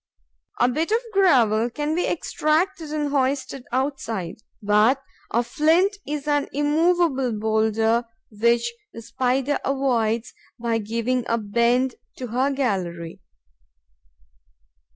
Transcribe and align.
A 0.59 0.67
bit 0.67 0.89
of 0.89 0.97
gravel 1.13 1.69
can 1.69 1.93
be 1.93 2.07
extracted 2.07 2.89
and 2.89 3.11
hoisted 3.11 3.67
outside; 3.71 4.37
but 4.59 4.99
a 5.29 5.43
flint 5.43 5.97
is 6.07 6.27
an 6.27 6.47
immovable 6.51 7.33
boulder 7.33 8.05
which 8.31 8.73
the 8.93 9.03
Spider 9.03 9.59
avoids 9.63 10.33
by 10.57 10.79
giving 10.79 11.23
a 11.27 11.37
bend 11.37 11.93
to 12.15 12.29
her 12.29 12.49
gallery. 12.49 13.21